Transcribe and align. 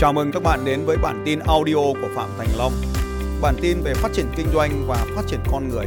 Chào 0.00 0.12
mừng 0.12 0.32
các 0.32 0.42
bạn 0.42 0.60
đến 0.64 0.80
với 0.84 0.96
bản 1.02 1.22
tin 1.24 1.38
audio 1.38 1.74
của 1.74 2.08
Phạm 2.14 2.28
Thành 2.38 2.48
Long. 2.58 2.72
Bản 3.42 3.54
tin 3.62 3.76
về 3.84 3.94
phát 3.94 4.12
triển 4.12 4.26
kinh 4.36 4.46
doanh 4.54 4.84
và 4.86 5.06
phát 5.16 5.22
triển 5.26 5.40
con 5.52 5.68
người. 5.68 5.86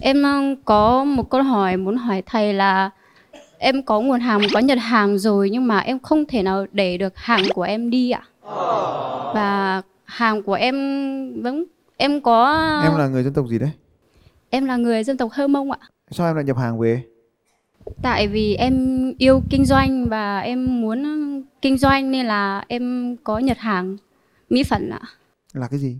Em 0.00 0.22
ờ, 0.22 0.40
có 0.64 1.04
một 1.04 1.30
câu 1.30 1.42
hỏi 1.42 1.76
muốn 1.76 1.96
hỏi 1.96 2.22
thầy 2.26 2.54
là 2.54 2.90
em 3.58 3.82
có 3.82 4.00
nguồn 4.00 4.20
hàng 4.20 4.40
có 4.54 4.60
nhận 4.60 4.78
hàng 4.78 5.18
rồi 5.18 5.50
nhưng 5.50 5.66
mà 5.66 5.78
em 5.78 5.98
không 5.98 6.24
thể 6.28 6.42
nào 6.42 6.66
để 6.72 6.96
được 6.96 7.16
hàng 7.16 7.42
của 7.54 7.62
em 7.62 7.90
đi 7.90 8.10
ạ. 8.10 8.22
Và 9.34 9.82
hàng 10.04 10.42
của 10.42 10.54
em 10.54 10.74
vẫn 11.42 11.64
em 11.96 12.20
có 12.20 12.52
Em 12.84 12.98
là 12.98 13.08
người 13.08 13.22
dân 13.22 13.32
tộc 13.34 13.46
gì 13.48 13.58
đấy? 13.58 13.70
em 14.50 14.64
là 14.64 14.76
người 14.76 15.04
dân 15.04 15.16
tộc 15.16 15.30
Hơ 15.32 15.46
Mông 15.46 15.70
ạ. 15.70 15.78
Sao 16.10 16.26
em 16.26 16.36
lại 16.36 16.44
nhập 16.44 16.58
hàng 16.58 16.78
về? 16.78 17.02
Tại 18.04 18.28
vì 18.28 18.54
em 18.54 18.74
yêu 19.18 19.42
kinh 19.50 19.64
doanh 19.64 20.08
và 20.08 20.38
em 20.38 20.80
muốn 20.80 21.02
kinh 21.62 21.78
doanh 21.78 22.10
nên 22.10 22.26
là 22.26 22.64
em 22.68 23.16
có 23.24 23.38
nhật 23.38 23.58
hàng 23.58 23.96
mỹ 24.50 24.62
phẩm 24.62 24.90
ạ. 24.90 25.00
Là 25.52 25.68
cái 25.68 25.78
gì? 25.78 25.96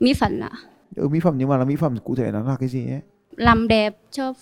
Mỹ 0.00 0.14
phẩm 0.14 0.40
ạ. 0.40 0.50
Ừ, 0.96 1.08
mỹ 1.08 1.20
phẩm 1.20 1.34
nhưng 1.38 1.48
mà 1.48 1.56
là 1.56 1.64
mỹ 1.64 1.76
phẩm 1.76 1.96
cụ 2.04 2.14
thể 2.14 2.30
nó 2.32 2.42
là 2.42 2.56
cái 2.60 2.68
gì 2.68 2.86
ấy? 2.86 3.00
Làm 3.36 3.68
đẹp 3.68 3.96
cho 4.10 4.34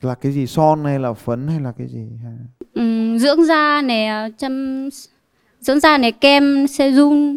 Là 0.00 0.14
cái 0.14 0.32
gì 0.32 0.46
son 0.46 0.84
hay 0.84 0.98
là 0.98 1.12
phấn 1.12 1.48
hay 1.48 1.60
là 1.60 1.72
cái 1.78 1.86
gì? 1.86 2.06
Ừm, 2.74 3.18
dưỡng 3.18 3.44
da 3.44 3.82
này, 3.82 4.30
chăm 4.38 4.88
dưỡng 5.60 5.80
da 5.80 5.98
này 5.98 6.12
kem 6.12 6.66
serum 6.66 7.36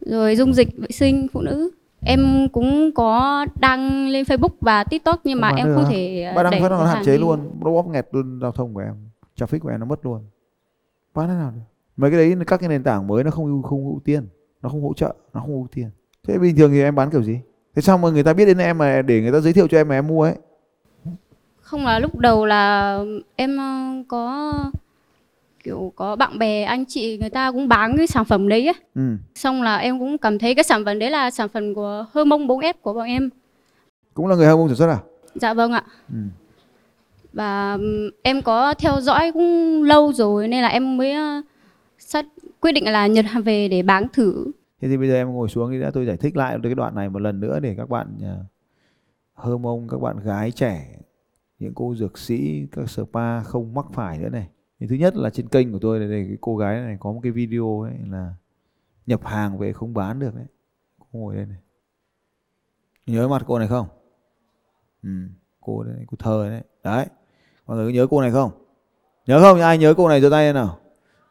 rồi 0.00 0.36
dung 0.36 0.54
dịch 0.54 0.68
vệ 0.76 0.88
sinh 0.90 1.26
phụ 1.32 1.40
nữ. 1.40 1.70
Em 2.04 2.48
cũng 2.52 2.90
có 2.94 3.46
đăng 3.60 4.08
lên 4.08 4.24
Facebook 4.24 4.54
và 4.60 4.84
TikTok 4.84 5.20
nhưng 5.24 5.40
mà 5.40 5.48
bán 5.48 5.56
em 5.56 5.74
không 5.74 5.84
thể 5.90 6.32
Bạn 6.36 6.50
đang 6.50 6.62
phát 6.62 6.68
nó 6.68 6.84
hạn 6.84 7.04
chế 7.04 7.12
đi. 7.12 7.18
luôn, 7.18 7.50
nó 7.64 7.70
bóp 7.70 7.86
nghẹt 7.86 8.08
luôn 8.12 8.38
giao 8.42 8.52
thông 8.52 8.74
của 8.74 8.80
em. 8.80 8.94
Traffic 9.36 9.58
của 9.58 9.68
em 9.68 9.80
nó 9.80 9.86
mất 9.86 10.06
luôn. 10.06 10.20
Bán 11.14 11.28
thế 11.28 11.34
nào 11.34 11.50
được? 11.54 11.60
Mấy 11.96 12.10
cái 12.10 12.18
đấy 12.20 12.44
các 12.46 12.60
cái 12.60 12.68
nền 12.68 12.82
tảng 12.82 13.06
mới 13.06 13.24
nó 13.24 13.30
không 13.30 13.62
không 13.62 13.84
ưu 13.84 14.00
tiên, 14.04 14.28
nó 14.62 14.68
không 14.68 14.82
hỗ 14.82 14.94
trợ, 14.94 15.14
nó 15.34 15.40
không 15.40 15.50
ưu 15.50 15.66
tiên. 15.74 15.90
Thế 16.28 16.38
bình 16.38 16.56
thường 16.56 16.70
thì 16.70 16.82
em 16.82 16.94
bán 16.94 17.10
kiểu 17.10 17.22
gì? 17.22 17.40
Thế 17.76 17.82
sao 17.82 17.98
mà 17.98 18.10
người 18.10 18.22
ta 18.22 18.32
biết 18.32 18.46
đến 18.46 18.58
em 18.58 18.78
mà 18.78 19.02
để 19.02 19.20
người 19.20 19.32
ta 19.32 19.40
giới 19.40 19.52
thiệu 19.52 19.68
cho 19.68 19.76
em 19.78 19.88
mà 19.88 19.94
em 19.94 20.06
mua 20.06 20.22
ấy? 20.22 20.34
Không 21.60 21.84
là 21.84 21.98
lúc 21.98 22.18
đầu 22.18 22.46
là 22.46 22.98
em 23.36 23.56
ờ, 23.56 24.02
có 24.08 24.52
kiểu 25.62 25.92
có 25.96 26.16
bạn 26.16 26.38
bè 26.38 26.62
anh 26.62 26.84
chị 26.86 27.18
người 27.18 27.30
ta 27.30 27.52
cũng 27.52 27.68
bán 27.68 27.96
cái 27.96 28.06
sản 28.06 28.24
phẩm 28.24 28.48
đấy 28.48 28.66
ấy. 28.66 28.74
Ừ. 28.94 29.16
Xong 29.34 29.62
là 29.62 29.76
em 29.76 29.98
cũng 29.98 30.18
cảm 30.18 30.38
thấy 30.38 30.54
cái 30.54 30.64
sản 30.64 30.84
phẩm 30.84 30.98
đấy 30.98 31.10
là 31.10 31.30
sản 31.30 31.48
phẩm 31.48 31.74
của 31.74 32.06
Hơ 32.12 32.24
Mông 32.24 32.46
4F 32.46 32.74
của 32.82 32.92
bọn 32.92 33.06
em. 33.06 33.30
Cũng 34.14 34.26
là 34.26 34.36
người 34.36 34.46
Hồng 34.46 34.60
Kông 34.60 34.68
sản 34.68 34.76
xuất 34.76 34.86
à? 34.86 34.98
Dạ 35.34 35.54
vâng 35.54 35.72
ạ. 35.72 35.84
Ừ. 36.08 36.18
Và 37.32 37.72
ừm, 37.72 38.10
em 38.22 38.42
có 38.42 38.74
theo 38.74 39.00
dõi 39.00 39.32
cũng 39.32 39.82
lâu 39.82 40.12
rồi 40.12 40.48
nên 40.48 40.62
là 40.62 40.68
em 40.68 40.96
mới 40.96 41.12
ờ, 41.12 41.42
sát 41.98 42.26
quyết 42.60 42.72
định 42.72 42.84
là 42.84 43.06
nhập 43.06 43.24
hàng 43.28 43.42
về 43.42 43.68
để 43.68 43.82
bán 43.82 44.06
thử. 44.12 44.46
Thế 44.80 44.88
thì 44.88 44.96
bây 44.96 45.08
giờ 45.08 45.14
em 45.14 45.32
ngồi 45.32 45.48
xuống 45.48 45.70
đi 45.70 45.80
đã 45.80 45.90
tôi 45.94 46.06
giải 46.06 46.16
thích 46.16 46.36
lại 46.36 46.58
cái 46.62 46.74
đoạn 46.74 46.94
này 46.94 47.08
một 47.08 47.18
lần 47.18 47.40
nữa 47.40 47.60
để 47.60 47.74
các 47.78 47.88
bạn 47.88 48.18
à, 48.22 48.36
hơ 49.34 49.58
mông, 49.58 49.88
các 49.88 50.00
bạn 50.00 50.16
gái 50.24 50.50
trẻ, 50.50 50.98
những 51.58 51.72
cô 51.74 51.94
dược 51.94 52.18
sĩ, 52.18 52.66
các 52.72 52.90
spa 52.90 53.40
không 53.40 53.74
mắc 53.74 53.86
phải 53.92 54.18
nữa 54.18 54.28
này. 54.28 54.46
Thì 54.82 54.88
thứ 54.88 54.94
nhất 54.94 55.16
là 55.16 55.30
trên 55.30 55.48
kênh 55.48 55.72
của 55.72 55.78
tôi 55.78 55.98
này, 55.98 56.08
đây 56.08 56.24
cái 56.28 56.36
cô 56.40 56.56
gái 56.56 56.80
này 56.80 56.96
có 57.00 57.12
một 57.12 57.20
cái 57.22 57.32
video 57.32 57.80
ấy 57.80 57.92
là 58.10 58.34
nhập 59.06 59.20
hàng 59.24 59.58
về 59.58 59.72
không 59.72 59.94
bán 59.94 60.18
được 60.18 60.34
đấy. 60.34 60.44
Cô 60.98 61.06
ngồi 61.12 61.36
đây 61.36 61.46
này. 61.46 61.58
Nhớ 63.06 63.28
mặt 63.28 63.42
cô 63.46 63.58
này 63.58 63.68
không? 63.68 63.86
Ừ, 65.02 65.08
cô 65.60 65.82
đây, 65.82 66.04
cô 66.06 66.16
thơ 66.18 66.48
đấy. 66.50 66.62
Đấy. 66.84 67.06
Mọi 67.66 67.76
người 67.76 67.86
có 67.86 67.94
nhớ 67.94 68.06
cô 68.10 68.20
này 68.20 68.30
không? 68.30 68.50
Nhớ 69.26 69.40
không? 69.40 69.60
Ai 69.60 69.78
nhớ 69.78 69.94
cô 69.96 70.08
này 70.08 70.20
giơ 70.20 70.30
tay 70.30 70.44
lên 70.44 70.54
nào? 70.54 70.78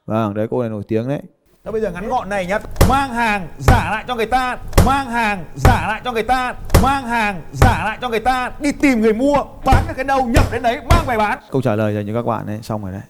Vâng, 0.05 0.33
đấy 0.33 0.47
cô 0.49 0.61
này 0.61 0.69
nổi 0.69 0.83
tiếng 0.87 1.07
đấy. 1.07 1.21
Đó 1.63 1.71
bây 1.71 1.81
giờ 1.81 1.91
ngắn 1.91 2.09
gọn 2.09 2.29
này 2.29 2.45
nhá 2.45 2.59
Mang 2.89 3.13
hàng 3.13 3.47
giả 3.59 3.91
lại 3.91 4.05
cho 4.07 4.15
người 4.15 4.25
ta 4.25 4.57
Mang 4.85 5.09
hàng 5.09 5.45
giả 5.55 5.87
lại 5.87 6.01
cho 6.03 6.11
người 6.11 6.23
ta 6.23 6.55
Mang 6.83 7.03
hàng 7.03 7.41
giả 7.53 7.83
lại 7.85 7.97
cho 8.01 8.09
người 8.09 8.19
ta 8.19 8.51
Đi 8.59 8.71
tìm 8.71 9.01
người 9.01 9.13
mua 9.13 9.43
Bán 9.65 9.85
được 9.87 9.93
cái 9.95 10.05
đâu 10.05 10.25
nhập 10.25 10.45
đến 10.51 10.63
đấy 10.63 10.81
Mang 10.89 11.05
về 11.07 11.17
bán 11.17 11.39
câu 11.51 11.61
trả 11.61 11.75
lời 11.75 11.95
dành 11.95 12.07
cho 12.07 12.13
các 12.13 12.25
bạn 12.25 12.45
đấy 12.45 12.59
xong 12.61 12.83
rồi 12.83 12.91
đấy 12.91 13.01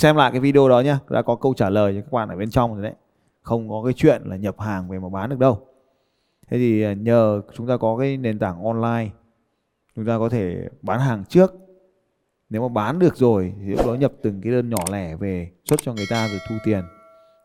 xem 0.00 0.16
lại 0.16 0.30
cái 0.30 0.40
video 0.40 0.68
đó 0.68 0.80
nhá. 0.80 0.98
Đã 1.08 1.22
có 1.22 1.36
câu 1.36 1.54
trả 1.54 1.70
lời 1.70 1.94
cho 1.94 2.00
các 2.00 2.12
bạn 2.12 2.28
ở 2.28 2.36
bên 2.36 2.50
trong 2.50 2.74
rồi 2.74 2.82
đấy. 2.82 2.94
Không 3.42 3.68
có 3.68 3.82
cái 3.84 3.92
chuyện 3.92 4.22
là 4.24 4.36
nhập 4.36 4.60
hàng 4.60 4.88
về 4.88 4.98
mà 4.98 5.08
bán 5.08 5.30
được 5.30 5.38
đâu. 5.38 5.66
Thế 6.48 6.58
thì 6.58 6.82
à, 6.82 6.92
nhờ 6.92 7.42
chúng 7.54 7.66
ta 7.66 7.76
có 7.76 7.96
cái 7.96 8.16
nền 8.16 8.38
tảng 8.38 8.64
online, 8.64 9.10
chúng 9.96 10.06
ta 10.06 10.18
có 10.18 10.28
thể 10.28 10.68
bán 10.82 11.00
hàng 11.00 11.24
trước. 11.24 11.54
Nếu 12.50 12.62
mà 12.62 12.68
bán 12.68 12.98
được 12.98 13.16
rồi 13.16 13.54
thì 13.60 13.66
lúc 13.66 13.86
đó 13.86 13.94
nhập 13.94 14.12
từng 14.22 14.40
cái 14.40 14.52
đơn 14.52 14.70
nhỏ 14.70 14.84
lẻ 14.92 15.16
về, 15.16 15.50
xuất 15.64 15.80
cho 15.82 15.94
người 15.94 16.06
ta 16.10 16.28
rồi 16.28 16.38
thu 16.48 16.54
tiền. 16.64 16.82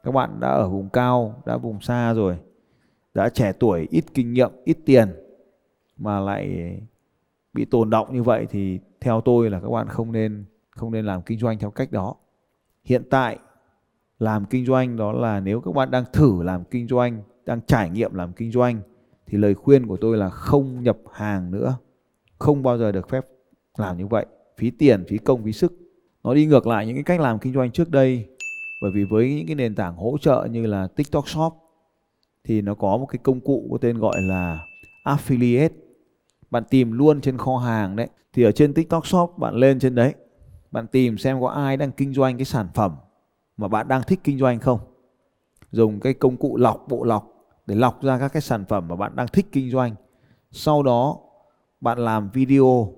Các 0.03 0.11
bạn 0.11 0.39
đã 0.39 0.47
ở 0.47 0.69
vùng 0.69 0.89
cao, 0.89 1.41
đã 1.45 1.57
vùng 1.57 1.81
xa 1.81 2.13
rồi, 2.13 2.37
đã 3.13 3.29
trẻ 3.29 3.51
tuổi, 3.59 3.87
ít 3.91 4.03
kinh 4.13 4.33
nghiệm, 4.33 4.51
ít 4.63 4.77
tiền 4.85 5.16
mà 5.97 6.19
lại 6.19 6.75
bị 7.53 7.66
tồn 7.66 7.89
động 7.89 8.13
như 8.13 8.23
vậy 8.23 8.47
thì 8.49 8.79
theo 8.99 9.22
tôi 9.22 9.49
là 9.49 9.59
các 9.59 9.69
bạn 9.69 9.87
không 9.87 10.11
nên 10.11 10.45
không 10.69 10.91
nên 10.91 11.05
làm 11.05 11.22
kinh 11.22 11.39
doanh 11.39 11.59
theo 11.59 11.72
cách 11.72 11.91
đó 11.91 12.16
hiện 12.85 13.03
tại, 13.09 13.40
làm 14.19 14.46
kinh 14.46 14.66
doanh 14.66 14.97
đó 14.97 15.12
là 15.12 15.40
nếu 15.40 15.62
các 15.62 15.73
bạn 15.73 15.91
đang 15.91 16.03
thử 16.13 16.44
làm 16.44 16.63
kinh 16.63 16.88
doanh, 16.88 17.23
đang 17.46 17.62
trải 17.68 17.90
nghiệm 17.90 18.13
làm 18.13 18.34
kinh 18.34 18.51
doanh, 18.51 18.81
thì 19.28 19.38
lời 19.38 19.56
khuyên 19.56 19.88
của 19.88 19.97
tôi 19.97 20.18
là 20.18 20.29
không 20.29 20.84
nhập 20.84 20.97
hàng 21.12 21.51
nữa. 21.51 21.78
Không 22.40 22.63
bao 22.63 22.78
giờ 22.78 22.91
được 22.91 23.09
phép 23.09 23.25
làm 23.78 23.97
như 23.97 24.07
vậy. 24.07 24.25
Phí 24.57 24.72
tiền, 24.72 25.06
phí 25.07 25.18
công, 25.18 25.44
phí 25.44 25.51
sức. 25.51 25.73
Nó 26.23 26.34
đi 26.34 26.46
ngược 26.46 26.68
lại 26.68 26.88
những 26.88 26.96
cái 26.96 27.03
cách 27.03 27.19
làm 27.19 27.40
kinh 27.40 27.53
doanh 27.53 27.72
trước 27.72 27.90
đây. 27.90 28.28
Bởi 28.81 28.91
vì 28.91 29.03
với 29.03 29.35
những 29.35 29.47
cái 29.47 29.56
nền 29.56 29.75
tảng 29.75 29.96
hỗ 29.96 30.17
trợ 30.22 30.47
như 30.52 30.66
là 30.66 30.88
TikTok 30.88 31.29
Shop, 31.29 31.53
thì 32.44 32.62
nó 32.62 32.75
có 32.75 32.97
một 32.97 33.06
cái 33.06 33.19
công 33.23 33.40
cụ 33.40 33.67
có 33.72 33.78
tên 33.78 33.97
gọi 33.97 34.22
là 34.22 34.59
affiliate. 35.03 35.69
Bạn 36.52 36.63
tìm 36.69 36.91
luôn 36.91 37.22
trên 37.22 37.38
kho 37.38 37.57
hàng 37.57 37.96
đấy. 37.96 38.07
Thì 38.34 38.44
ở 38.44 38.52
trên 38.52 38.73
TikTok 38.73 39.07
Shop, 39.07 39.34
bạn 39.38 39.56
lên 39.56 39.79
trên 39.79 39.96
đấy 39.96 40.13
bạn 40.75 40.87
tìm 40.87 41.17
xem 41.17 41.41
có 41.41 41.47
ai 41.47 41.77
đang 41.77 41.91
kinh 41.91 42.13
doanh 42.13 42.37
cái 42.37 42.45
sản 42.45 42.67
phẩm 42.73 42.95
mà 43.57 43.67
bạn 43.67 43.87
đang 43.87 44.03
thích 44.03 44.19
kinh 44.23 44.39
doanh 44.39 44.59
không? 44.59 44.79
Dùng 45.71 45.99
cái 45.99 46.13
công 46.13 46.37
cụ 46.37 46.57
lọc, 46.57 46.85
bộ 46.87 47.03
lọc 47.03 47.27
để 47.65 47.75
lọc 47.75 48.03
ra 48.03 48.19
các 48.19 48.33
cái 48.33 48.41
sản 48.41 48.65
phẩm 48.65 48.87
mà 48.87 48.95
bạn 48.95 49.15
đang 49.15 49.27
thích 49.27 49.45
kinh 49.51 49.71
doanh. 49.71 49.95
Sau 50.51 50.83
đó, 50.83 51.17
bạn 51.81 51.97
làm 51.97 52.29
video, 52.33 52.93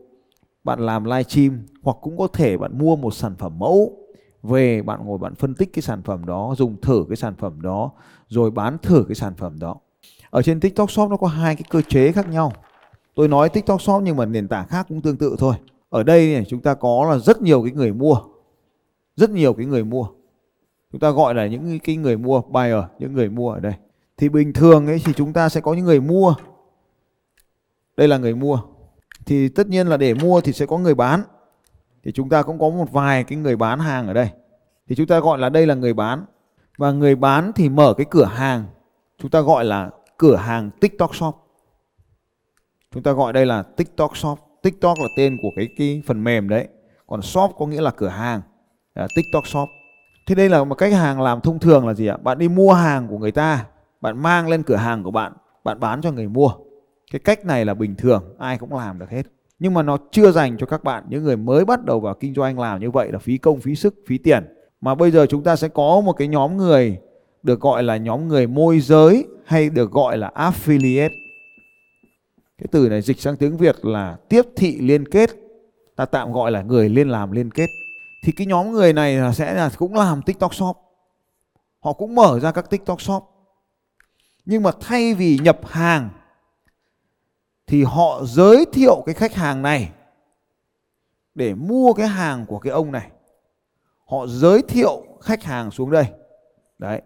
bạn 0.64 0.80
làm 0.80 1.04
live 1.04 1.24
stream 1.24 1.66
hoặc 1.82 1.98
cũng 2.02 2.18
có 2.18 2.28
thể 2.28 2.58
bạn 2.58 2.78
mua 2.78 2.96
một 2.96 3.14
sản 3.14 3.36
phẩm 3.36 3.60
mẫu. 3.60 3.98
Về 4.44 4.82
bạn 4.82 5.06
ngồi 5.06 5.18
bạn 5.18 5.36
phân 5.36 5.56
tích 5.56 5.74
cái 5.74 5.82
sản 5.82 6.02
phẩm 6.04 6.26
đó, 6.26 6.54
dùng 6.58 6.82
thử 6.82 7.06
cái 7.10 7.16
sản 7.16 7.36
phẩm 7.36 7.62
đó, 7.62 7.92
rồi 8.28 8.52
bán 8.52 8.78
thử 8.78 9.06
cái 9.08 9.16
sản 9.16 9.34
phẩm 9.36 9.60
đó. 9.60 9.76
Ở 10.30 10.42
trên 10.42 10.60
TikTok 10.60 10.92
Shop 10.92 11.10
nó 11.10 11.18
có 11.18 11.28
hai 11.28 11.56
cái 11.56 11.64
cơ 11.70 11.82
chế 11.82 12.12
khác 12.12 12.30
nhau. 12.30 12.54
Tôi 13.16 13.28
nói 13.28 13.50
TikTok 13.50 13.82
Shop 13.82 14.04
nhưng 14.04 14.18
mà 14.18 14.26
nền 14.26 14.48
tảng 14.48 14.68
khác 14.68 14.86
cũng 14.90 15.02
tương 15.02 15.18
tự 15.18 15.36
thôi 15.40 15.56
ở 15.90 16.04
đây 16.04 16.34
này, 16.34 16.46
chúng 16.48 16.62
ta 16.62 16.74
có 16.74 17.08
là 17.10 17.18
rất 17.18 17.42
nhiều 17.42 17.64
cái 17.64 17.72
người 17.72 17.94
mua. 17.94 18.18
Rất 19.16 19.30
nhiều 19.30 19.54
cái 19.54 19.66
người 19.66 19.84
mua. 19.84 20.08
Chúng 20.92 21.00
ta 21.00 21.12
gọi 21.12 21.36
là 21.36 21.48
những 21.48 21.80
cái 21.80 21.96
người 21.96 22.18
mua, 22.18 22.42
buyer, 22.42 22.84
những 23.00 23.14
người 23.14 23.30
mua 23.30 23.52
ở 23.52 23.60
đây. 23.60 23.74
Thì 24.18 24.30
bình 24.30 24.54
thường 24.54 24.88
ấy, 24.88 25.02
thì 25.06 25.14
chúng 25.14 25.34
ta 25.34 25.50
sẽ 25.50 25.62
có 25.62 25.74
những 25.74 25.86
người 25.86 26.02
mua. 26.02 26.36
Đây 27.98 28.08
là 28.08 28.18
người 28.18 28.36
mua. 28.36 28.62
Thì 29.26 29.50
tất 29.50 29.68
nhiên 29.68 29.88
là 29.88 29.98
để 29.98 30.14
mua 30.14 30.42
thì 30.42 30.54
sẽ 30.54 30.66
có 30.66 30.78
người 30.78 30.96
bán. 30.96 31.22
Thì 32.04 32.12
chúng 32.12 32.30
ta 32.30 32.44
cũng 32.44 32.60
có 32.60 32.70
một 32.70 32.92
vài 32.92 33.24
cái 33.24 33.38
người 33.38 33.56
bán 33.56 33.80
hàng 33.80 34.08
ở 34.08 34.14
đây. 34.14 34.30
Thì 34.88 34.96
chúng 34.96 35.08
ta 35.08 35.20
gọi 35.20 35.40
là 35.40 35.50
đây 35.50 35.68
là 35.68 35.76
người 35.76 35.94
bán. 35.94 36.26
Và 36.78 36.92
người 36.92 37.16
bán 37.16 37.52
thì 37.56 37.70
mở 37.70 37.94
cái 37.98 38.06
cửa 38.10 38.26
hàng. 38.26 38.66
Chúng 39.18 39.32
ta 39.32 39.42
gọi 39.42 39.66
là 39.66 39.90
cửa 40.18 40.36
hàng 40.36 40.70
TikTok 40.82 41.16
Shop. 41.16 41.36
Chúng 42.92 43.04
ta 43.04 43.12
gọi 43.12 43.34
đây 43.34 43.46
là 43.46 43.64
TikTok 43.64 44.18
Shop. 44.18 44.40
TikTok 44.68 45.00
là 45.00 45.08
tên 45.16 45.38
của 45.42 45.52
cái 45.56 45.68
cái 45.78 46.02
phần 46.06 46.24
mềm 46.24 46.50
đấy. 46.50 46.68
Còn 47.08 47.22
shop 47.22 47.52
có 47.58 47.66
nghĩa 47.66 47.82
là 47.82 47.92
cửa 47.92 48.08
hàng. 48.08 48.42
À, 48.94 49.08
TikTok 49.16 49.48
Shop. 49.48 49.70
Thế 50.28 50.36
đây 50.36 50.50
là 50.50 50.64
một 50.64 50.76
cách 50.76 50.94
hàng 50.94 51.22
làm 51.22 51.42
thông 51.42 51.60
thường 51.60 51.88
là 51.88 51.94
gì 51.94 52.08
ạ? 52.08 52.18
Bạn 52.24 52.38
đi 52.38 52.50
mua 52.50 52.74
hàng 52.74 53.08
của 53.08 53.18
người 53.18 53.32
ta 53.32 53.66
bạn 54.02 54.24
mang 54.24 54.48
lên 54.48 54.64
cửa 54.64 54.76
hàng 54.76 55.04
của 55.04 55.12
bạn 55.12 55.34
bạn 55.64 55.80
bán 55.80 56.02
cho 56.02 56.12
người 56.12 56.28
mua. 56.28 56.52
Cái 57.12 57.20
cách 57.20 57.46
này 57.46 57.66
là 57.66 57.74
bình 57.74 57.96
thường 57.96 58.24
ai 58.40 58.58
cũng 58.58 58.74
làm 58.74 59.00
được 59.00 59.10
hết. 59.10 59.24
Nhưng 59.60 59.74
mà 59.74 59.82
nó 59.82 59.98
chưa 60.12 60.32
dành 60.32 60.58
cho 60.58 60.66
các 60.66 60.84
bạn 60.84 61.04
những 61.10 61.24
người 61.24 61.38
mới 61.38 61.66
bắt 61.66 61.86
đầu 61.86 62.00
vào 62.00 62.14
kinh 62.14 62.34
doanh 62.34 62.60
làm 62.60 62.80
như 62.82 62.92
vậy 62.92 63.12
là 63.12 63.20
phí 63.20 63.38
công 63.38 63.60
phí 63.60 63.76
sức 63.76 63.96
phí 64.08 64.18
tiền. 64.18 64.46
Mà 64.82 64.96
bây 64.96 65.12
giờ 65.12 65.26
chúng 65.26 65.44
ta 65.44 65.56
sẽ 65.56 65.68
có 65.68 66.02
một 66.02 66.14
cái 66.14 66.28
nhóm 66.28 66.58
người 66.58 66.98
được 67.44 67.60
gọi 67.60 67.84
là 67.84 67.98
nhóm 67.98 68.28
người 68.28 68.48
môi 68.48 68.80
giới 68.80 69.26
hay 69.46 69.70
được 69.70 69.92
gọi 69.92 70.18
là 70.18 70.32
affiliate 70.36 71.10
cái 72.58 72.68
từ 72.72 72.90
này 72.90 73.02
dịch 73.02 73.20
sang 73.20 73.38
tiếng 73.38 73.58
Việt 73.58 73.86
là 73.86 74.18
tiếp 74.30 74.42
thị 74.56 74.78
liên 74.82 75.08
kết. 75.08 75.30
Ta 75.96 76.06
tạm 76.06 76.32
gọi 76.32 76.52
là 76.52 76.62
người 76.62 76.90
liên 76.90 77.10
làm 77.10 77.32
liên 77.32 77.52
kết. 77.52 77.68
Thì 78.24 78.32
cái 78.32 78.48
nhóm 78.48 78.72
người 78.72 78.94
này 78.94 79.16
là 79.16 79.34
sẽ 79.34 79.54
là 79.54 79.72
cũng 79.78 79.96
làm 79.96 80.22
TikTok 80.22 80.56
Shop. 80.56 80.78
Họ 81.80 81.94
cũng 81.94 82.16
mở 82.16 82.40
ra 82.40 82.52
các 82.52 82.70
TikTok 82.70 83.02
Shop. 83.02 83.24
Nhưng 84.46 84.64
mà 84.64 84.72
thay 84.82 85.14
vì 85.14 85.40
nhập 85.44 85.60
hàng, 85.66 86.10
thì 87.68 87.84
họ 87.84 88.22
giới 88.26 88.66
thiệu 88.74 89.04
cái 89.06 89.16
khách 89.16 89.34
hàng 89.34 89.62
này 89.62 89.92
để 91.36 91.54
mua 91.54 91.94
cái 91.94 92.08
hàng 92.08 92.46
của 92.46 92.60
cái 92.60 92.72
ông 92.74 92.92
này. 92.92 93.12
Họ 94.06 94.28
giới 94.28 94.62
thiệu 94.62 95.06
khách 95.22 95.44
hàng 95.44 95.72
xuống 95.72 95.92
đây. 95.92 96.06
Đấy. 96.78 97.02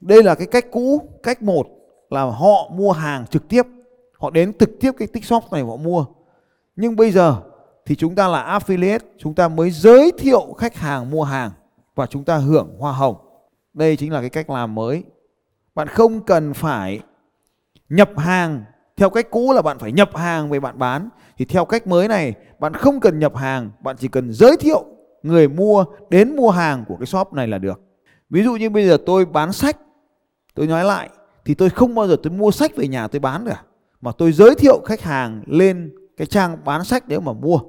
Đây 0.00 0.22
là 0.22 0.34
cái 0.34 0.46
cách 0.46 0.66
cũ. 0.72 1.08
Cách 1.22 1.42
một 1.42 1.66
là 2.10 2.22
họ 2.22 2.68
mua 2.72 2.92
hàng 2.92 3.26
trực 3.26 3.48
tiếp 3.48 3.62
họ 4.20 4.30
đến 4.30 4.52
trực 4.58 4.70
tiếp 4.80 4.92
cái 4.98 5.08
tiktok 5.08 5.52
này 5.52 5.62
họ 5.62 5.76
mua. 5.76 6.04
Nhưng 6.76 6.96
bây 6.96 7.10
giờ 7.10 7.36
thì 7.86 7.96
chúng 7.96 8.14
ta 8.14 8.28
là 8.28 8.58
affiliate, 8.58 8.98
chúng 9.18 9.34
ta 9.34 9.48
mới 9.48 9.70
giới 9.70 10.12
thiệu 10.18 10.54
khách 10.58 10.76
hàng 10.76 11.10
mua 11.10 11.24
hàng 11.24 11.50
và 11.94 12.06
chúng 12.06 12.24
ta 12.24 12.36
hưởng 12.36 12.76
hoa 12.78 12.92
hồng. 12.92 13.16
Đây 13.74 13.96
chính 13.96 14.12
là 14.12 14.20
cái 14.20 14.30
cách 14.30 14.50
làm 14.50 14.74
mới. 14.74 15.04
Bạn 15.74 15.88
không 15.88 16.20
cần 16.20 16.54
phải 16.54 17.00
nhập 17.88 18.10
hàng. 18.16 18.64
Theo 18.96 19.10
cách 19.10 19.26
cũ 19.30 19.52
là 19.52 19.62
bạn 19.62 19.78
phải 19.78 19.92
nhập 19.92 20.16
hàng 20.16 20.50
về 20.50 20.60
bạn 20.60 20.78
bán. 20.78 21.08
Thì 21.38 21.44
theo 21.44 21.64
cách 21.64 21.86
mới 21.86 22.08
này, 22.08 22.34
bạn 22.58 22.74
không 22.74 23.00
cần 23.00 23.18
nhập 23.18 23.36
hàng, 23.36 23.70
bạn 23.80 23.96
chỉ 23.98 24.08
cần 24.08 24.32
giới 24.32 24.56
thiệu 24.56 24.84
người 25.22 25.48
mua, 25.48 25.84
đến 26.10 26.36
mua 26.36 26.50
hàng 26.50 26.84
của 26.88 26.96
cái 26.96 27.06
shop 27.06 27.32
này 27.32 27.48
là 27.48 27.58
được. 27.58 27.80
Ví 28.30 28.42
dụ 28.42 28.56
như 28.56 28.70
bây 28.70 28.88
giờ 28.88 28.98
tôi 29.06 29.24
bán 29.26 29.52
sách, 29.52 29.76
tôi 30.54 30.66
nói 30.66 30.84
lại, 30.84 31.10
thì 31.44 31.54
tôi 31.54 31.70
không 31.70 31.94
bao 31.94 32.08
giờ 32.08 32.16
tôi 32.22 32.32
mua 32.32 32.50
sách 32.50 32.76
về 32.76 32.88
nhà 32.88 33.08
tôi 33.08 33.20
bán 33.20 33.46
cả 33.46 33.62
mà 34.00 34.12
tôi 34.12 34.32
giới 34.32 34.54
thiệu 34.54 34.80
khách 34.84 35.00
hàng 35.00 35.42
lên 35.46 35.94
cái 36.16 36.26
trang 36.26 36.56
bán 36.64 36.84
sách 36.84 37.04
nếu 37.08 37.20
mà 37.20 37.32
mua. 37.32 37.60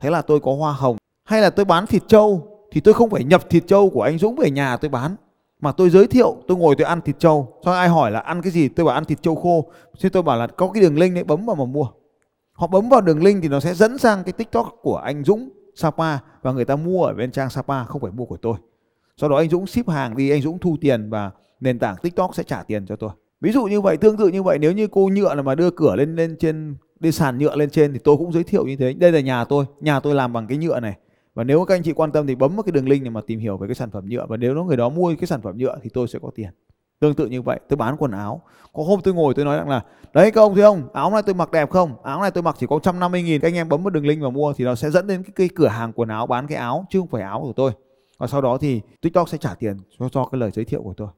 Thế 0.00 0.10
là 0.10 0.22
tôi 0.22 0.40
có 0.40 0.54
hoa 0.54 0.72
hồng. 0.72 0.96
Hay 1.24 1.42
là 1.42 1.50
tôi 1.50 1.64
bán 1.64 1.86
thịt 1.86 2.02
trâu, 2.08 2.48
thì 2.72 2.80
tôi 2.80 2.94
không 2.94 3.10
phải 3.10 3.24
nhập 3.24 3.50
thịt 3.50 3.64
trâu 3.66 3.90
của 3.90 4.02
anh 4.02 4.18
Dũng 4.18 4.36
về 4.36 4.50
nhà 4.50 4.76
tôi 4.76 4.88
bán, 4.88 5.16
mà 5.60 5.72
tôi 5.72 5.90
giới 5.90 6.06
thiệu, 6.06 6.36
tôi 6.48 6.58
ngồi 6.58 6.74
tôi 6.78 6.86
ăn 6.86 7.00
thịt 7.00 7.18
trâu. 7.18 7.60
Cho 7.64 7.72
ai 7.72 7.88
hỏi 7.88 8.10
là 8.10 8.20
ăn 8.20 8.42
cái 8.42 8.52
gì? 8.52 8.68
Tôi 8.68 8.86
bảo 8.86 8.94
ăn 8.94 9.04
thịt 9.04 9.22
trâu 9.22 9.34
khô. 9.34 9.70
Thế 10.00 10.08
tôi 10.08 10.22
bảo 10.22 10.38
là 10.38 10.46
có 10.46 10.70
cái 10.74 10.82
đường 10.82 10.98
link 10.98 11.14
đấy, 11.14 11.24
bấm 11.24 11.46
vào 11.46 11.56
mà 11.56 11.64
mua. 11.64 11.86
Họ 12.52 12.66
bấm 12.66 12.88
vào 12.88 13.00
đường 13.00 13.22
link 13.22 13.42
thì 13.42 13.48
nó 13.48 13.60
sẽ 13.60 13.74
dẫn 13.74 13.98
sang 13.98 14.24
cái 14.24 14.32
tiktok 14.32 14.74
của 14.82 14.96
anh 14.96 15.24
Dũng, 15.24 15.48
Sapa, 15.74 16.18
và 16.42 16.52
người 16.52 16.64
ta 16.64 16.76
mua 16.76 17.04
ở 17.04 17.14
bên 17.14 17.32
trang 17.32 17.50
Sapa, 17.50 17.84
không 17.84 18.00
phải 18.00 18.10
mua 18.10 18.24
của 18.24 18.36
tôi. 18.36 18.54
Sau 19.16 19.30
đó 19.30 19.36
anh 19.36 19.48
Dũng 19.48 19.66
ship 19.66 19.88
hàng 19.88 20.16
đi, 20.16 20.30
anh 20.30 20.42
Dũng 20.42 20.58
thu 20.58 20.76
tiền 20.80 21.10
và 21.10 21.30
nền 21.60 21.78
tảng 21.78 21.96
tiktok 22.02 22.34
sẽ 22.34 22.42
trả 22.42 22.62
tiền 22.62 22.86
cho 22.86 22.96
tôi 22.96 23.10
ví 23.44 23.52
dụ 23.52 23.64
như 23.64 23.80
vậy 23.80 23.96
tương 23.96 24.16
tự 24.16 24.28
như 24.28 24.42
vậy 24.42 24.58
nếu 24.58 24.72
như 24.72 24.86
cô 24.86 25.08
nhựa 25.08 25.34
là 25.34 25.42
mà 25.42 25.54
đưa 25.54 25.70
cửa 25.70 25.96
lên 25.96 26.16
lên 26.16 26.36
trên 26.38 26.76
đi 27.00 27.12
sàn 27.12 27.38
nhựa 27.38 27.56
lên 27.56 27.70
trên 27.70 27.92
thì 27.92 27.98
tôi 28.04 28.16
cũng 28.16 28.32
giới 28.32 28.44
thiệu 28.44 28.66
như 28.66 28.76
thế. 28.76 28.92
Đây 28.92 29.12
là 29.12 29.20
nhà 29.20 29.44
tôi 29.44 29.64
nhà 29.80 30.00
tôi 30.00 30.14
làm 30.14 30.32
bằng 30.32 30.46
cái 30.46 30.58
nhựa 30.58 30.80
này. 30.80 30.94
Và 31.34 31.44
nếu 31.44 31.64
các 31.64 31.74
anh 31.74 31.82
chị 31.82 31.92
quan 31.92 32.12
tâm 32.12 32.26
thì 32.26 32.34
bấm 32.34 32.56
vào 32.56 32.62
cái 32.62 32.72
đường 32.72 32.88
link 32.88 33.02
này 33.02 33.10
mà 33.10 33.20
tìm 33.26 33.38
hiểu 33.38 33.56
về 33.56 33.68
cái 33.68 33.74
sản 33.74 33.90
phẩm 33.90 34.04
nhựa. 34.08 34.26
Và 34.28 34.36
nếu 34.36 34.54
nó 34.54 34.64
người 34.64 34.76
đó 34.76 34.88
mua 34.88 35.14
cái 35.20 35.26
sản 35.26 35.42
phẩm 35.42 35.58
nhựa 35.58 35.78
thì 35.82 35.90
tôi 35.94 36.08
sẽ 36.08 36.18
có 36.22 36.30
tiền. 36.34 36.48
Tương 37.00 37.14
tự 37.14 37.26
như 37.26 37.42
vậy 37.42 37.60
tôi 37.68 37.76
bán 37.76 37.96
quần 37.96 38.10
áo. 38.10 38.42
Có 38.72 38.82
hôm 38.82 39.00
tôi 39.04 39.14
ngồi 39.14 39.34
tôi 39.34 39.44
nói 39.44 39.56
rằng 39.56 39.68
là 39.68 39.84
đấy 40.14 40.30
các 40.30 40.40
ông 40.40 40.54
thấy 40.54 40.64
không? 40.64 40.88
Áo 40.92 41.10
này 41.10 41.22
tôi 41.22 41.34
mặc 41.34 41.50
đẹp 41.50 41.70
không? 41.70 41.92
Áo 42.02 42.20
này 42.20 42.30
tôi 42.30 42.42
mặc 42.42 42.56
chỉ 42.58 42.66
có 42.66 42.76
150 42.76 43.22
nghìn. 43.22 43.40
Các 43.40 43.48
anh 43.48 43.54
em 43.54 43.68
bấm 43.68 43.82
vào 43.82 43.90
đường 43.90 44.06
link 44.06 44.22
và 44.22 44.30
mua 44.30 44.52
thì 44.52 44.64
nó 44.64 44.74
sẽ 44.74 44.90
dẫn 44.90 45.06
đến 45.06 45.22
cái, 45.22 45.32
cái 45.34 45.48
cửa 45.54 45.68
hàng 45.68 45.92
quần 45.92 46.08
áo 46.08 46.26
bán 46.26 46.46
cái 46.46 46.58
áo 46.58 46.86
chứ 46.90 46.98
không 46.98 47.08
phải 47.08 47.22
áo 47.22 47.40
của 47.40 47.52
tôi. 47.52 47.72
Và 48.18 48.26
sau 48.26 48.40
đó 48.40 48.58
thì 48.60 48.80
tiktok 49.00 49.28
sẽ 49.28 49.38
trả 49.38 49.54
tiền 49.54 49.76
cho, 49.98 50.08
cho 50.08 50.24
cái 50.32 50.38
lời 50.38 50.50
giới 50.54 50.64
thiệu 50.64 50.82
của 50.82 50.94
tôi 50.96 51.08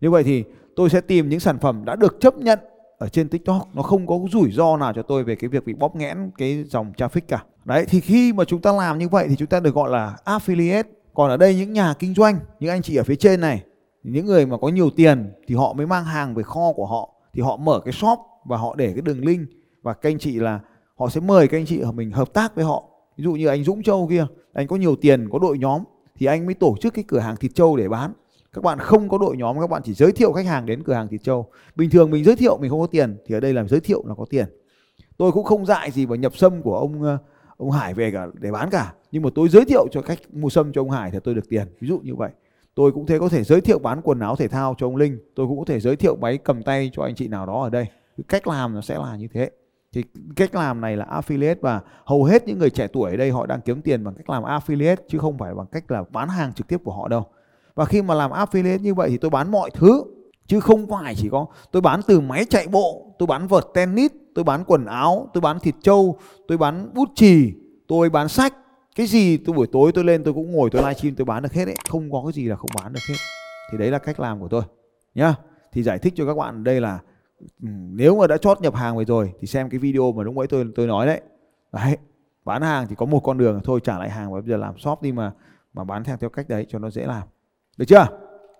như 0.00 0.10
vậy 0.10 0.24
thì 0.24 0.44
tôi 0.76 0.90
sẽ 0.90 1.00
tìm 1.00 1.28
những 1.28 1.40
sản 1.40 1.58
phẩm 1.58 1.84
đã 1.84 1.96
được 1.96 2.16
chấp 2.20 2.38
nhận 2.38 2.58
ở 2.98 3.08
trên 3.08 3.28
TikTok 3.28 3.68
nó 3.74 3.82
không 3.82 4.06
có 4.06 4.20
rủi 4.32 4.52
ro 4.52 4.76
nào 4.76 4.92
cho 4.92 5.02
tôi 5.02 5.24
về 5.24 5.36
cái 5.36 5.48
việc 5.48 5.66
bị 5.66 5.74
bóp 5.74 5.96
nghẽn 5.96 6.30
cái 6.38 6.64
dòng 6.64 6.92
traffic 6.96 7.20
cả. 7.28 7.44
Đấy 7.64 7.86
thì 7.88 8.00
khi 8.00 8.32
mà 8.32 8.44
chúng 8.44 8.60
ta 8.60 8.72
làm 8.72 8.98
như 8.98 9.08
vậy 9.08 9.26
thì 9.28 9.36
chúng 9.36 9.48
ta 9.48 9.60
được 9.60 9.74
gọi 9.74 9.90
là 9.90 10.16
affiliate. 10.24 10.84
Còn 11.14 11.30
ở 11.30 11.36
đây 11.36 11.54
những 11.54 11.72
nhà 11.72 11.94
kinh 11.98 12.14
doanh, 12.14 12.38
những 12.60 12.70
anh 12.70 12.82
chị 12.82 12.96
ở 12.96 13.02
phía 13.02 13.16
trên 13.16 13.40
này, 13.40 13.62
những 14.02 14.26
người 14.26 14.46
mà 14.46 14.56
có 14.58 14.68
nhiều 14.68 14.90
tiền 14.90 15.32
thì 15.46 15.54
họ 15.54 15.72
mới 15.72 15.86
mang 15.86 16.04
hàng 16.04 16.34
về 16.34 16.42
kho 16.42 16.72
của 16.72 16.86
họ 16.86 17.14
thì 17.32 17.42
họ 17.42 17.56
mở 17.56 17.80
cái 17.84 17.92
shop 17.92 18.18
và 18.44 18.56
họ 18.56 18.74
để 18.74 18.92
cái 18.92 19.02
đường 19.02 19.24
link 19.24 19.48
và 19.82 19.94
các 19.94 20.10
anh 20.10 20.18
chị 20.18 20.38
là 20.38 20.60
họ 20.96 21.08
sẽ 21.08 21.20
mời 21.20 21.48
các 21.48 21.58
anh 21.58 21.66
chị 21.66 21.80
ở 21.80 21.92
mình 21.92 22.10
hợp 22.10 22.32
tác 22.32 22.54
với 22.54 22.64
họ. 22.64 22.84
Ví 23.16 23.24
dụ 23.24 23.32
như 23.32 23.46
anh 23.46 23.64
Dũng 23.64 23.82
Châu 23.82 24.06
kia, 24.10 24.26
anh 24.52 24.66
có 24.66 24.76
nhiều 24.76 24.96
tiền, 24.96 25.28
có 25.32 25.38
đội 25.38 25.58
nhóm 25.58 25.82
thì 26.18 26.26
anh 26.26 26.46
mới 26.46 26.54
tổ 26.54 26.74
chức 26.80 26.94
cái 26.94 27.04
cửa 27.08 27.18
hàng 27.18 27.36
thịt 27.36 27.50
trâu 27.54 27.76
để 27.76 27.88
bán 27.88 28.12
các 28.56 28.62
bạn 28.62 28.78
không 28.78 29.08
có 29.08 29.18
đội 29.18 29.36
nhóm, 29.36 29.60
các 29.60 29.70
bạn 29.70 29.82
chỉ 29.84 29.94
giới 29.94 30.12
thiệu 30.12 30.32
khách 30.32 30.46
hàng 30.46 30.66
đến 30.66 30.82
cửa 30.82 30.94
hàng 30.94 31.08
thịt 31.08 31.20
trâu. 31.24 31.50
Bình 31.76 31.90
thường 31.90 32.10
mình 32.10 32.24
giới 32.24 32.36
thiệu 32.36 32.58
mình 32.60 32.70
không 32.70 32.80
có 32.80 32.86
tiền, 32.86 33.16
thì 33.26 33.34
ở 33.34 33.40
đây 33.40 33.52
là 33.52 33.64
giới 33.64 33.80
thiệu 33.80 34.02
là 34.06 34.14
có 34.14 34.24
tiền. 34.30 34.46
Tôi 35.16 35.32
cũng 35.32 35.44
không 35.44 35.66
dại 35.66 35.90
gì 35.90 36.06
vào 36.06 36.16
nhập 36.16 36.36
sâm 36.36 36.62
của 36.62 36.78
ông 36.78 37.02
ờ, 37.02 37.18
ông 37.56 37.70
Hải 37.70 37.94
về 37.94 38.10
cả 38.10 38.26
để 38.34 38.52
bán 38.52 38.70
cả. 38.70 38.92
Nhưng 39.12 39.22
mà 39.22 39.30
tôi 39.34 39.48
giới 39.48 39.64
thiệu 39.64 39.86
cho 39.90 40.02
khách 40.02 40.18
mua 40.32 40.48
sâm 40.48 40.72
cho 40.72 40.80
ông 40.80 40.90
Hải 40.90 41.10
thì 41.10 41.18
tôi 41.24 41.34
được 41.34 41.48
tiền. 41.48 41.66
Ví 41.80 41.88
dụ 41.88 41.98
như 41.98 42.14
vậy. 42.14 42.30
Tôi 42.74 42.92
cũng 42.92 43.06
thế 43.06 43.18
có 43.18 43.28
thể 43.28 43.44
giới 43.44 43.60
thiệu 43.60 43.78
bán 43.78 44.02
quần 44.02 44.20
áo 44.20 44.36
thể 44.36 44.48
thao 44.48 44.74
cho 44.78 44.86
ông 44.86 44.96
Linh. 44.96 45.18
Tôi 45.34 45.46
cũng 45.46 45.58
có 45.58 45.64
thể 45.64 45.80
giới 45.80 45.96
thiệu 45.96 46.16
máy 46.16 46.38
cầm 46.38 46.62
tay 46.62 46.90
cho 46.92 47.02
anh 47.02 47.14
chị 47.14 47.28
nào 47.28 47.46
đó 47.46 47.62
ở 47.62 47.70
đây. 47.70 47.84
Cái 48.16 48.24
cách 48.28 48.46
làm 48.46 48.74
nó 48.74 48.80
sẽ 48.80 48.98
là 48.98 49.16
như 49.16 49.28
thế. 49.32 49.50
Thì 49.92 50.04
cách 50.36 50.54
làm 50.54 50.80
này 50.80 50.96
là 50.96 51.04
affiliate 51.04 51.56
và 51.60 51.80
hầu 52.04 52.24
hết 52.24 52.46
những 52.46 52.58
người 52.58 52.70
trẻ 52.70 52.86
tuổi 52.86 53.10
ở 53.10 53.16
đây 53.16 53.30
họ 53.30 53.46
đang 53.46 53.60
kiếm 53.60 53.82
tiền 53.82 54.04
bằng 54.04 54.14
cách 54.14 54.30
làm 54.30 54.42
affiliate 54.42 54.96
chứ 55.08 55.18
không 55.18 55.38
phải 55.38 55.54
bằng 55.54 55.66
cách 55.72 55.90
là 55.90 56.04
bán 56.10 56.28
hàng 56.28 56.52
trực 56.52 56.68
tiếp 56.68 56.80
của 56.84 56.92
họ 56.92 57.08
đâu 57.08 57.26
và 57.76 57.84
khi 57.84 58.02
mà 58.02 58.14
làm 58.14 58.30
affiliate 58.30 58.78
như 58.78 58.94
vậy 58.94 59.10
thì 59.10 59.16
tôi 59.16 59.30
bán 59.30 59.50
mọi 59.50 59.70
thứ, 59.70 60.04
chứ 60.46 60.60
không 60.60 60.86
phải 60.86 61.14
chỉ 61.14 61.28
có, 61.28 61.46
tôi 61.72 61.82
bán 61.82 62.00
từ 62.06 62.20
máy 62.20 62.44
chạy 62.50 62.66
bộ, 62.68 63.14
tôi 63.18 63.26
bán 63.26 63.46
vợt 63.46 63.64
tennis, 63.74 64.10
tôi 64.34 64.44
bán 64.44 64.64
quần 64.64 64.86
áo, 64.86 65.28
tôi 65.34 65.40
bán 65.40 65.60
thịt 65.60 65.74
trâu, 65.82 66.18
tôi 66.48 66.58
bán 66.58 66.94
bút 66.94 67.08
chì, 67.14 67.52
tôi 67.88 68.10
bán 68.10 68.28
sách. 68.28 68.54
Cái 68.96 69.06
gì 69.06 69.36
tôi 69.36 69.56
buổi 69.56 69.66
tối 69.72 69.92
tôi 69.92 70.04
lên 70.04 70.24
tôi 70.24 70.34
cũng 70.34 70.52
ngồi 70.52 70.70
tôi 70.70 70.82
livestream 70.82 71.14
tôi 71.14 71.24
bán 71.24 71.42
được 71.42 71.52
hết 71.52 71.64
đấy 71.64 71.76
không 71.88 72.12
có 72.12 72.22
cái 72.24 72.32
gì 72.32 72.44
là 72.44 72.56
không 72.56 72.70
bán 72.82 72.92
được 72.92 73.00
hết. 73.08 73.14
Thì 73.72 73.78
đấy 73.78 73.90
là 73.90 73.98
cách 73.98 74.20
làm 74.20 74.40
của 74.40 74.48
tôi, 74.48 74.62
nhá. 75.14 75.34
Thì 75.72 75.82
giải 75.82 75.98
thích 75.98 76.12
cho 76.16 76.26
các 76.26 76.36
bạn 76.36 76.64
đây 76.64 76.80
là 76.80 76.98
ừ, 77.40 77.68
nếu 77.70 78.16
mà 78.16 78.26
đã 78.26 78.36
chót 78.36 78.60
nhập 78.60 78.74
hàng 78.74 78.96
về 78.96 79.04
rồi 79.04 79.32
thì 79.40 79.46
xem 79.46 79.70
cái 79.70 79.78
video 79.78 80.12
mà 80.12 80.22
lúc 80.22 80.36
ấy 80.36 80.46
tôi 80.46 80.66
tôi 80.74 80.86
nói 80.86 81.06
đấy. 81.06 81.20
Đấy, 81.72 81.96
bán 82.44 82.62
hàng 82.62 82.86
thì 82.88 82.94
có 82.94 83.06
một 83.06 83.20
con 83.20 83.38
đường 83.38 83.60
thôi, 83.64 83.80
trả 83.84 83.98
lại 83.98 84.10
hàng 84.10 84.32
và 84.32 84.40
bây 84.40 84.48
giờ 84.48 84.56
làm 84.56 84.78
shop 84.78 85.02
đi 85.02 85.12
mà 85.12 85.32
mà 85.72 85.84
bán 85.84 86.04
theo 86.04 86.16
theo 86.16 86.30
cách 86.30 86.48
đấy 86.48 86.66
cho 86.68 86.78
nó 86.78 86.90
dễ 86.90 87.06
làm 87.06 87.22
được 87.76 87.84
chưa? 87.88 88.06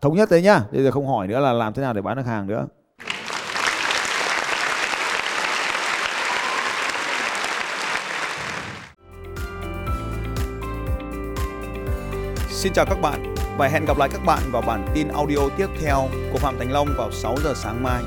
Thống 0.01 0.17
nhất 0.17 0.31
đấy 0.31 0.43
nhá. 0.43 0.61
Bây 0.73 0.83
giờ 0.83 0.91
không 0.91 1.07
hỏi 1.07 1.27
nữa 1.27 1.41
là 1.41 1.53
làm 1.53 1.73
thế 1.73 1.83
nào 1.83 1.93
để 1.93 2.03
bán 2.03 2.17
được 2.17 2.27
hàng 2.27 2.47
nữa. 2.47 2.67
Xin 12.49 12.73
chào 12.73 12.87
các 12.87 13.01
bạn 13.03 13.35
và 13.59 13.69
hẹn 13.69 13.85
gặp 13.85 13.99
lại 13.99 14.09
các 14.13 14.25
bạn 14.27 14.43
vào 14.53 14.63
bản 14.63 14.87
tin 14.95 15.09
audio 15.09 15.39
tiếp 15.57 15.67
theo 15.81 16.09
của 16.33 16.39
Phạm 16.39 16.59
Thành 16.59 16.73
Long 16.73 16.89
vào 16.97 17.11
6 17.11 17.37
giờ 17.45 17.53
sáng 17.57 17.83
mai. 17.83 18.03